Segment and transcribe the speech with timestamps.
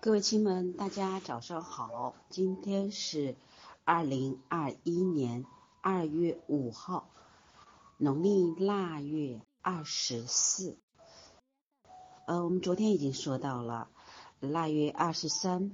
[0.00, 2.14] 各位亲们，大家早上好。
[2.30, 3.34] 今天是
[3.84, 5.44] 二零二一年
[5.80, 7.10] 二月五号，
[7.96, 10.78] 农历腊月二十四。
[12.28, 13.88] 呃，我们昨天已经说到了，
[14.38, 15.72] 腊月二十三，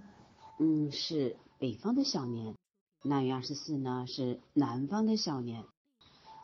[0.59, 2.55] 嗯，是北方的小年；
[3.03, 5.67] 腊月二十四呢，是南方的小年。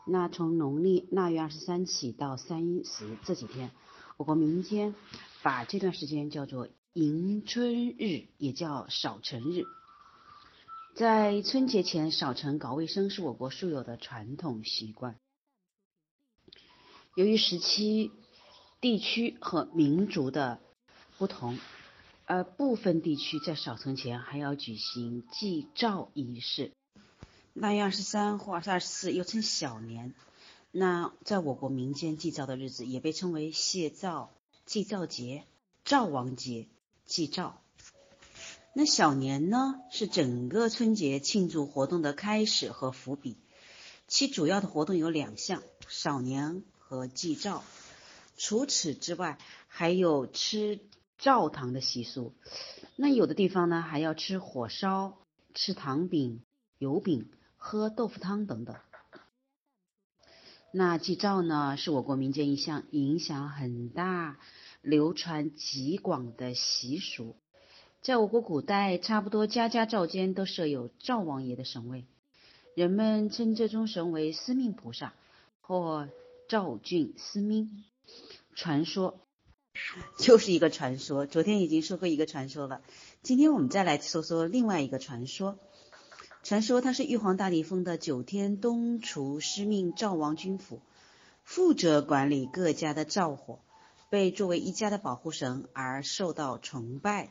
[0.05, 3.71] 那从农历腊月二十三起到三十这几天，
[4.17, 4.95] 我国民间
[5.41, 6.67] 把这段时间叫做。
[6.93, 9.63] 迎春日也叫扫尘日，
[10.93, 15.15] 在春节前扫尘搞卫生是我国素有的传统习惯。
[17.15, 18.11] 由于时期、
[18.81, 20.59] 地区和民族的
[21.17, 21.57] 不同，
[22.25, 26.73] 而部分地区在扫尘前还要举行祭灶仪式。
[27.53, 30.13] 腊月二十三或二十四又称小年，
[30.71, 34.31] 那在我国民间祭灶的日子也被称为谢灶、
[34.65, 35.43] 祭灶节、
[35.85, 36.67] 灶王节。
[37.03, 37.61] 祭灶，
[38.73, 43.35] 那小年呢是整个春节庆祝活动的开始和伏笔，
[44.07, 47.65] 其主要的活动有两项：扫年和祭灶。
[48.37, 50.79] 除此之外，还有吃
[51.17, 52.33] 灶糖的习俗。
[52.95, 55.17] 那有的地方呢还要吃火烧、
[55.53, 56.41] 吃糖饼、
[56.77, 58.77] 油饼、喝豆腐汤等等。
[60.73, 64.37] 那祭灶呢是我国民间一项影响很大。
[64.81, 67.35] 流传极广的习俗，
[68.01, 72.07] 在我国古代，差不多家家灶间都设有灶王爷的神位，
[72.73, 75.13] 人们称这尊神为司命菩萨
[75.61, 76.09] 或
[76.49, 77.83] 赵郡司命。
[78.55, 79.19] 传说
[80.17, 82.81] 就是一个传说，昨天已经说过一个传说了，
[83.21, 85.59] 今天我们再来说说另外一个传说。
[86.43, 90.81] 传说他是玉皇大帝封的九天东厨司命灶王君府，
[91.43, 93.59] 负责管理各家的灶火。
[94.09, 97.29] 被作为一家的保护神而受到崇拜。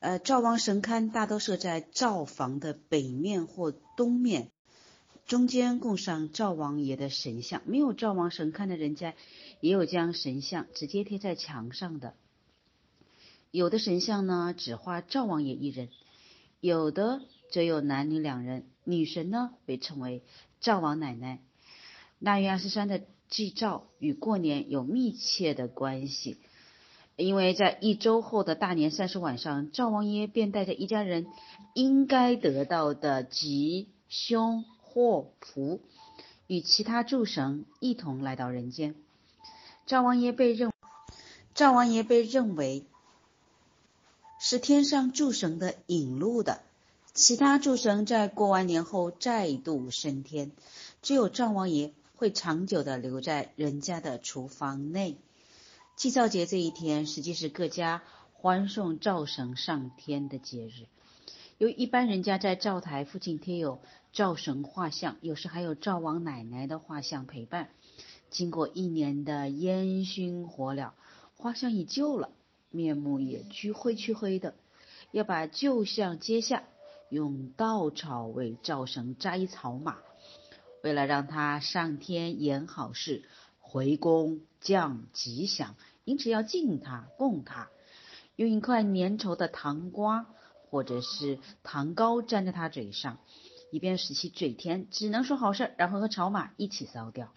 [0.00, 4.50] 呃，灶王神龛大多设在灶房的北面或东面，
[5.24, 7.62] 中间供上灶王爷的神像。
[7.66, 9.14] 没有灶王神龛的人家，
[9.60, 12.14] 也有将神像直接贴在墙上的。
[13.52, 15.86] 有的神像呢，只画灶王爷一人；
[16.58, 18.64] 有的则有男女两人。
[18.82, 20.24] 女神呢，被称为
[20.60, 21.38] 灶王奶奶。
[22.18, 23.00] 腊月二十三的。
[23.28, 26.36] 祭灶与过年有密切的关系，
[27.16, 31.26] 因为在一周后的大年三十晚上，灶王爷便带着一家人
[31.72, 35.80] 应该得到的吉凶祸福，
[36.46, 38.94] 与其他诸神一同来到人间。
[39.86, 40.70] 灶王爷被认，
[41.54, 42.84] 灶王爷被认为
[44.38, 46.60] 是天上诸神的引路的，
[47.14, 50.52] 其他诸神在过完年后再度升天，
[51.02, 51.92] 只有灶王爷。
[52.14, 55.16] 会长久的留在人家的厨房内。
[55.96, 58.00] 祭灶节这一天，实际是各家
[58.32, 60.86] 欢送灶神上天的节日。
[61.58, 63.80] 由一般人家在灶台附近贴有
[64.12, 67.70] 灶神画像，有时还有灶王奶奶的画像陪伴。
[68.30, 70.92] 经过一年的烟熏火燎，
[71.34, 72.30] 画像已旧了，
[72.70, 74.54] 面目也黢灰黢灰的，
[75.10, 76.62] 要把旧像揭下，
[77.12, 79.98] 用稻草为灶神扎一草马。
[80.82, 83.22] 为了让他上天演好事、
[83.60, 87.68] 回宫降吉祥，因此要敬他、供他，
[88.34, 90.26] 用一块粘稠的糖瓜
[90.70, 93.18] 或者是糖糕粘在他嘴上，
[93.70, 97.32] 以便使其嘴甜，只能说好事，然后和草马一起烧掉。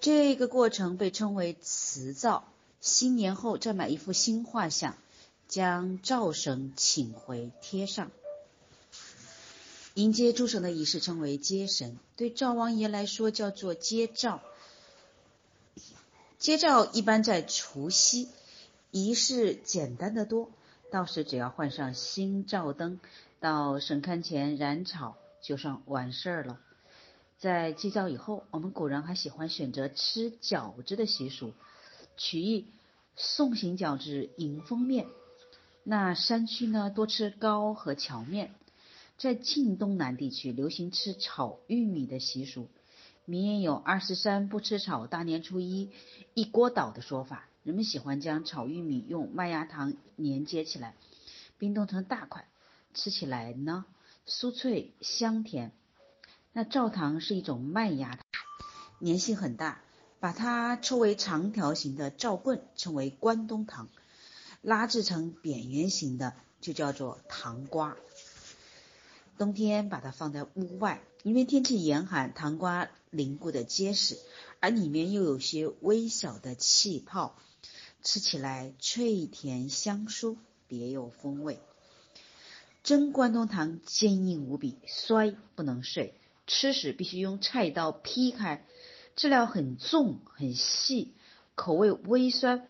[0.00, 2.44] 这个过程被称为辞灶。
[2.80, 4.94] 新年后再买一幅新画像，
[5.46, 8.10] 将灶神请回贴上。
[9.98, 14.40] 迎接诸神的仪式称为接神，对灶王爷来说叫做接灶。
[16.38, 18.28] 接灶一般在除夕，
[18.92, 20.50] 仪式简单的多，
[20.92, 23.00] 到时只要换上新灶灯，
[23.40, 26.60] 到神龛前燃草，就算完事儿了。
[27.36, 31.54] 在祭灶以后，我们古人还喜欢选择吃饺子的习俗，
[32.16, 32.68] 取意
[33.16, 35.08] 送行饺子迎风面。
[35.82, 38.54] 那山区呢，多吃糕和荞面。
[39.18, 42.68] 在晋东南地区流行吃炒玉米的习俗，
[43.24, 45.90] 民间有“二十三不吃炒，大年初一
[46.34, 47.48] 一锅倒”的说法。
[47.64, 50.94] 人们喜欢将炒玉米用麦芽糖粘接起来，
[51.58, 52.48] 冰冻成大块，
[52.94, 53.84] 吃起来呢
[54.24, 55.72] 酥脆香甜。
[56.52, 58.24] 那灶糖是一种麦芽糖，
[59.04, 59.82] 粘性很大，
[60.20, 63.88] 把它抽为长条形的灶棍称为关东糖，
[64.62, 67.96] 拉制成扁圆形的就叫做糖瓜。
[69.38, 74.18] 冬天把它放在屋外，因为天气严寒，糖瓜凝固的结实，
[74.60, 77.38] 而里面又有些微小的气泡，
[78.02, 80.36] 吃起来脆甜香酥。
[80.66, 81.60] 别有风味。
[82.82, 86.12] 蒸关东糖坚硬无比，摔不能碎，
[86.46, 88.66] 吃时必须用菜刀劈开。
[89.16, 91.14] 质量很重很细，
[91.54, 92.68] 口味微酸，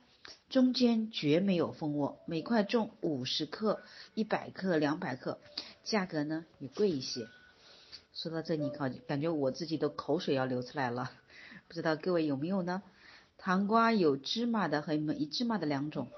[0.48, 2.18] 中间绝没有蜂窝。
[2.24, 3.82] 每块重五十克、
[4.14, 5.38] 一百克、两百克，
[5.84, 7.26] 价格呢也贵一些。
[8.14, 11.10] 说到这里，感感觉我自己都口水要流出来了。
[11.68, 12.82] 不知道各位有没有呢？
[13.36, 16.08] 糖瓜有芝麻的和没芝麻的两种，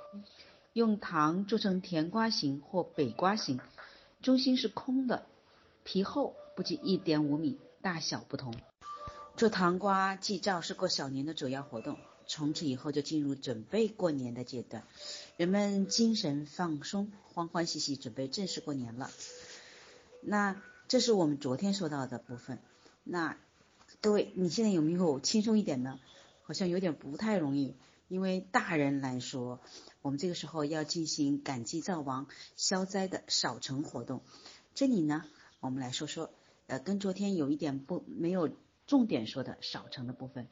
[0.72, 3.60] 用糖做成甜瓜形或北瓜形，
[4.22, 5.26] 中心是空的，
[5.84, 8.54] 皮厚，不及一点五米，大小不同。
[9.36, 11.98] 做糖瓜祭灶是过小年的主要活动，
[12.32, 14.84] 从此以后就进入准备过年的阶段，
[15.36, 19.10] 人们精神放松，欢欢喜喜准备正式过年了。
[20.22, 22.60] 那这是我们昨天说到的部分。
[23.02, 23.36] 那
[24.00, 25.98] 各位，你现在有没有轻松一点呢？
[26.42, 27.74] 好像有点不太容易，
[28.06, 29.58] 因为大人来说，
[30.00, 34.22] 我们这个时候要进行赶祭灶王、消灾的扫尘活动。
[34.76, 35.24] 这里呢，
[35.58, 36.30] 我们来说说，
[36.68, 38.48] 呃，跟昨天有一点不没有。
[38.86, 40.48] 重点说的扫城的部分，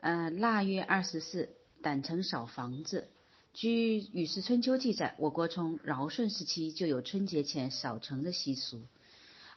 [0.00, 1.50] 呃，腊月二十四，
[1.82, 3.08] 胆城扫房子。
[3.52, 8.80] 据《吕氏春秋》记载，我国从尧舜时期就有春节前扫城的习俗。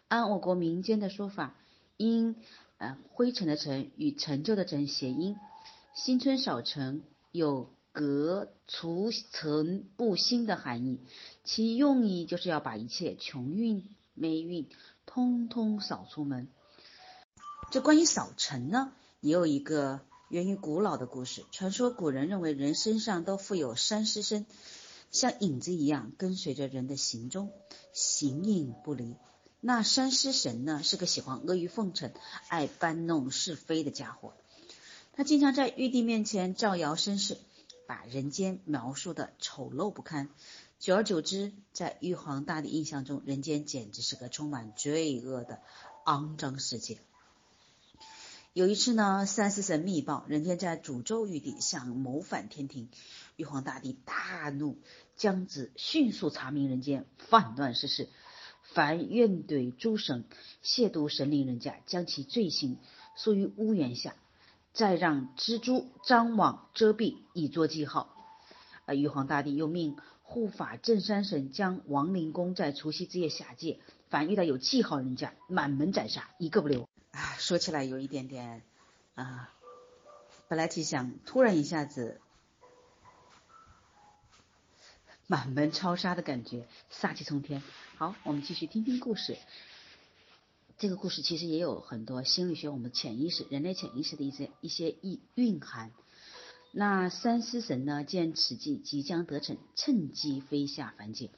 [0.10, 1.56] 按我国民间的说法，
[1.96, 2.36] 因
[2.78, 5.38] 呃灰尘的尘与陈旧的成谐音，
[5.96, 11.00] 新春扫城有革除尘不新的含义。
[11.46, 14.68] 其用意就是要把一切穷运霉运
[15.06, 16.50] 通通扫出门。
[17.72, 18.92] 这关于扫尘呢，
[19.22, 20.02] 也有一个
[20.34, 21.46] 源于古老的故事。
[21.52, 24.48] 传说古人认为人身上都附有三尸身，
[25.12, 27.52] 像影子一样跟随着人的行踪，
[27.94, 29.16] 形影不离。
[29.62, 32.12] 那三尸神呢，是个喜欢阿谀奉承、
[32.48, 34.34] 爱搬弄是非的家伙。
[35.16, 37.38] 他经常在玉帝面前造谣生事，
[37.88, 40.30] 把人间描述的丑陋不堪。
[40.80, 45.60] 久而久之，在玉皇大帝印象中，人间简直是个充满罪恶的
[46.08, 46.98] 肮脏世界。
[48.54, 52.88] 有一次呢，三尸神密报人间在诅咒玉帝，想谋反天庭。
[53.36, 54.78] 玉皇大帝大怒，
[55.16, 58.10] 将之迅速查明人间犯乱世事，
[58.62, 60.26] 凡怨怼诸神、
[60.64, 62.78] 亵渎神灵人家，将其罪行
[63.16, 64.14] 诉于屋檐下，
[64.72, 68.16] 再让蜘蛛张网遮蔽，以作记号。
[68.86, 73.80] 而玉皇大帝又命护法镇山神将王灵公在除夕之夜下界，
[74.10, 76.88] 凡遇到有记号人家，满门斩杀，一个不留。
[77.14, 78.64] 啊，说起来有一点点
[79.14, 79.54] 啊，
[80.48, 82.20] 本来挺想突然一下子
[85.28, 87.62] 满门抄杀的感觉，杀气冲天。
[87.98, 89.38] 好，我们继续听听故事。
[90.80, 95.92] 这个故事其实也有很多心理学、我们潜意识、人类潜意识的一些一些意蕴含。
[96.72, 101.30] 那三尸神呢，见此计即将得逞，趁机飞下凡间。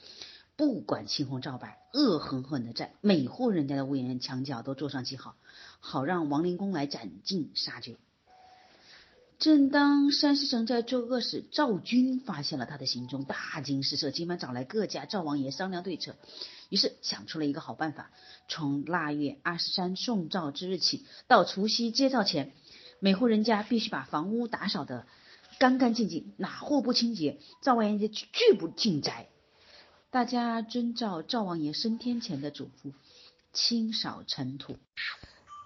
[0.58, 5.36] 不管青红皂白，恶狠狠的在每户人家的屋檐墙角都做上记号，
[5.80, 7.98] 好让亡灵公来斩尽杀绝。
[9.38, 16.16] 正当三尸神在作恶时，赵军发现了他的行踪，大惊失色，急忙找来各家赵王爷商量对策。
[16.70, 18.12] 于是想出了一个好办法：
[18.48, 22.54] 从腊月二十三送灶之日起，到除夕接灶前，
[23.00, 25.06] 每户人家必须把房屋打扫得
[25.60, 29.28] 干干净净，哪户不清洁，灶王爷就拒不进宅。
[30.16, 32.94] 大家遵照赵王爷升天前的嘱咐，
[33.52, 34.78] 清扫尘土，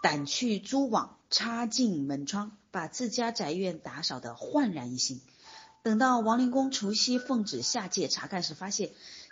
[0.02, 5.22] 掸去蛛网，擦净门窗，把自家宅院打扫得焕然一新。
[5.84, 8.90] 等到王灵公除夕奉旨下界查看时，发现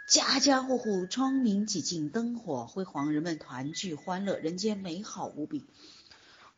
[0.07, 5.65] 家家户户窗明几净，灯火辉煌，人们团聚欢乐，人间美好无比。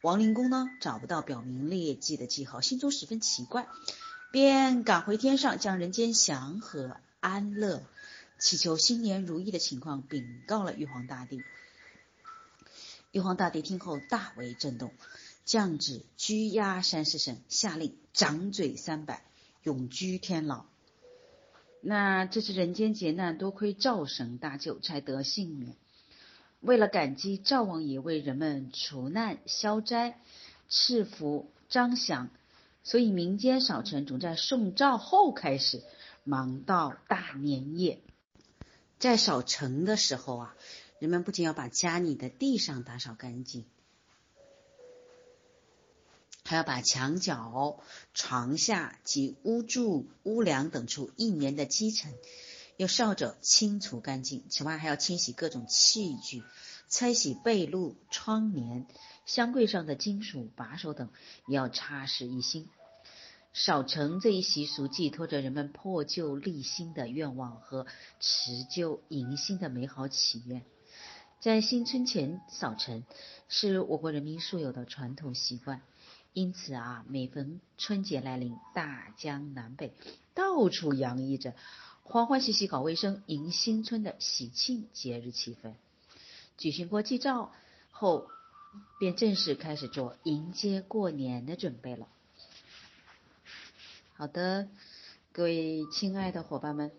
[0.02, 3.70] 王灵公呢找不到表明劣迹的记号，心中十分奇怪，
[4.34, 7.84] 便赶回天上，将人间祥和安乐。
[8.40, 11.44] 祈求新年如意的情况禀告了玉皇大帝。
[13.12, 14.94] 玉皇大帝听后大为震动，
[15.44, 19.24] 降旨拘押三尸神，下令掌嘴三百，
[19.64, 20.66] 永居天牢。
[21.82, 25.76] 那这次人间劫难，多亏赵神大救，才得幸免。
[26.62, 30.20] 为了感激赵王爷为人们除难消灾、
[30.70, 32.30] 赐福张祥，
[32.84, 35.82] 所以民间扫尘总在送灶后开始，
[36.24, 38.02] 忙到大年夜。
[39.00, 40.56] 在扫尘的时候啊，
[41.00, 43.66] 人们不仅要把家里的地上打扫干净，
[46.44, 47.80] 还要把墙角、
[48.14, 52.14] 床下及屋柱、屋梁等处一年的积尘
[52.76, 54.44] 用扫帚清除干净。
[54.50, 56.44] 此外，还要清洗各种器具，
[56.90, 58.86] 拆洗被褥、窗帘、
[59.26, 61.10] 箱柜上的金属把手等，
[61.48, 62.68] 也要擦拭一新。
[63.52, 67.88] 少成这一习俗寄托着人们破旧立新的愿望和
[68.20, 70.64] 辞旧迎新的美好祈愿。
[71.40, 73.06] 在新春前扫尘
[73.48, 75.82] 是我国人民素有的传统习惯，
[76.34, 79.94] 因此啊，每逢春节来临，大江南北
[80.34, 81.56] 到处洋溢着
[82.04, 85.74] 欢欢喜喜搞卫生迎新春的喜庆节日气氛。
[86.58, 87.52] 举行过祭灶
[87.90, 88.28] 后，
[89.00, 92.08] 便正式开始做迎接过年的准备了。
[94.20, 94.68] 好的，
[95.32, 96.92] 各位亲爱的伙伴们，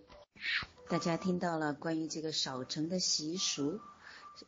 [0.88, 3.78] 大家听到了关于这个扫尘的习俗，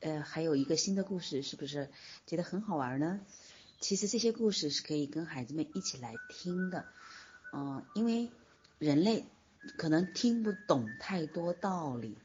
[0.00, 1.90] 呃，还有一个新的故事，是不是
[2.26, 3.20] 觉得很好玩呢？
[3.78, 6.86] 其实这些故事是可以跟孩子们一起来听的，
[7.52, 8.30] 嗯，因为
[8.78, 9.26] 人类
[9.76, 12.16] 可能听不懂太多道理，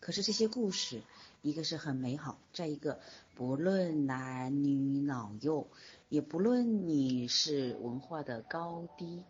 [0.00, 1.02] 可是这些故事，
[1.42, 3.00] 一个是很美好，再一个
[3.34, 5.68] 不论男女老幼，
[6.08, 9.24] 也不论你是文化的高低。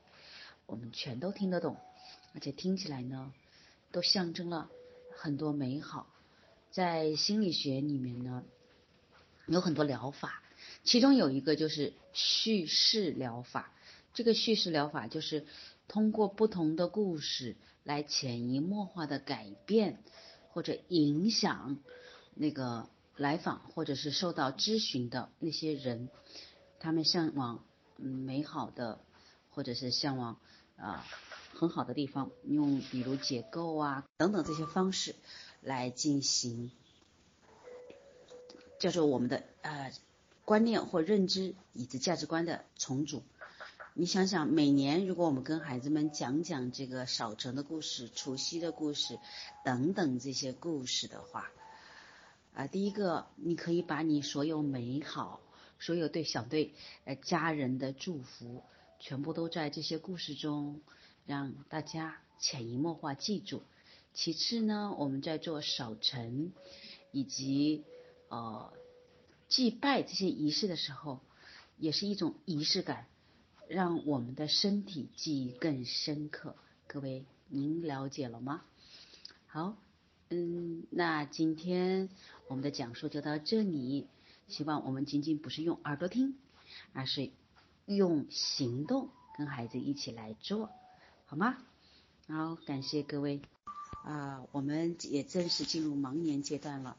[0.71, 1.77] 我们全都听得懂，
[2.33, 3.33] 而且听起来呢，
[3.91, 4.71] 都象征了
[5.17, 6.07] 很多美好。
[6.71, 8.45] 在心理学里面呢，
[9.47, 10.45] 有很多疗法，
[10.85, 13.73] 其中有一个就是叙事疗法。
[14.15, 15.45] 这个叙事疗法就是
[15.89, 20.05] 通过不同的故事来潜移默化的改变
[20.53, 21.79] 或者影响
[22.35, 26.09] 那个来访或者是受到咨询的那些人，
[26.79, 27.65] 他们向往
[27.99, 29.01] 嗯美好的，
[29.51, 30.37] 或者是向往。
[30.77, 31.05] 啊，
[31.53, 35.15] 很好的地方，用比如解构啊等等这些方式
[35.61, 36.71] 来进行，
[38.79, 39.93] 叫做我们的呃
[40.47, 43.23] 观念或认知以及价值观的重组。
[43.93, 49.19] 你想想，每年如果我们跟孩子们讲讲这个扫尘的故事、除夕的故事
[49.67, 51.51] 等等这些故事的话，
[52.55, 55.43] 啊，第一个你可以把你所有美好、
[55.79, 56.73] 所有对想对
[57.05, 58.63] 呃家人的祝福。
[59.01, 60.81] 全部都在这些故事中，
[61.27, 63.63] 让大家潜移默化记住。
[64.13, 66.53] 其次呢，我们在做扫尘
[67.11, 67.83] 以及
[68.29, 68.73] 呃
[69.49, 71.21] 祭拜这些仪式的时候，
[71.79, 73.07] 也是一种仪式感，
[73.69, 76.55] 让我们的身体记忆更深刻。
[76.87, 78.63] 各位，您了解了吗？
[79.47, 79.77] 好，
[80.29, 82.11] 嗯，那今天
[82.49, 84.07] 我们的讲述就到这里。
[84.49, 86.35] 希望我们仅仅不是用耳朵听，
[86.93, 87.31] 而是。
[87.97, 90.71] 用行动跟孩子一起来做，
[91.27, 91.57] 好吗？
[92.29, 93.43] 好，感谢各位
[94.05, 94.45] 啊！
[94.53, 96.97] 我们也正式进入忙年阶段了。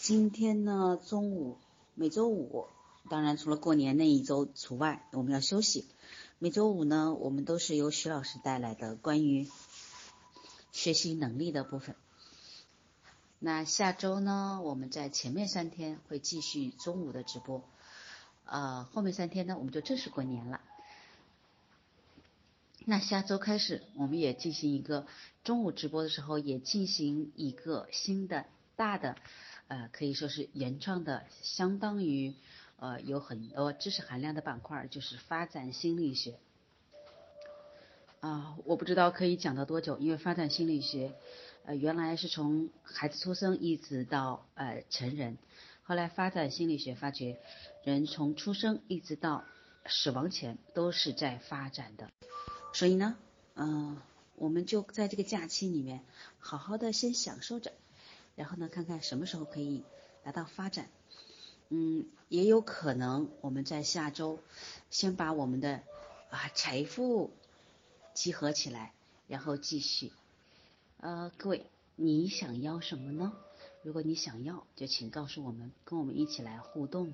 [0.00, 1.56] 今天呢，中午
[1.94, 2.66] 每周五，
[3.08, 5.86] 当然除了过年那一周除外，我们要休息。
[6.38, 9.48] 每周五呢，我们都是由徐老师带来的关于
[10.72, 11.96] 学习能力的部分。
[13.38, 17.64] 那下周呢，我们在前面三天会继续中午的直播。
[18.46, 20.60] 呃，后面三天呢，我们就正式过年了。
[22.86, 25.06] 那下周开始，我们也进行一个
[25.42, 28.44] 中午直播的时候，也进行一个新的
[28.76, 29.16] 大的，
[29.68, 32.34] 呃，可以说是原创的，相当于
[32.78, 36.38] 呃有很多知识含量的板块，就是发展心理学。
[38.20, 41.14] 啊，我不知道可以讲到多久，因为发展心理学，
[41.64, 45.38] 呃，原来是从孩子出生一直到呃成人。
[45.86, 47.38] 后来发展心理学发觉，
[47.84, 49.44] 人从出生一直到
[49.86, 52.10] 死亡前都是在发展的，
[52.72, 53.16] 所以呢，
[53.54, 54.00] 嗯，
[54.36, 56.02] 我们就在这个假期里面
[56.38, 57.70] 好好的先享受着，
[58.34, 59.84] 然后呢，看看什么时候可以
[60.22, 60.88] 达到发展。
[61.68, 64.38] 嗯，也有可能我们在下周
[64.90, 65.82] 先把我们的
[66.30, 67.30] 啊财富
[68.14, 68.94] 集合起来，
[69.28, 70.12] 然后继续。
[70.98, 73.34] 呃，各位，你想要什么呢？
[73.84, 77.12] 如果你想要，就请告诉我们，跟我们一起来互动，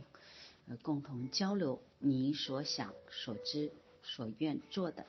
[0.69, 3.73] 呃，共同交流你所想、所知、
[4.05, 5.05] 所愿做的，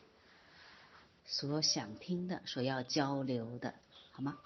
[1.24, 3.76] 所想听的，所要交流的，
[4.12, 4.40] 好吗？